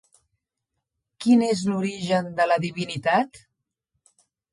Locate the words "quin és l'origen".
1.25-2.31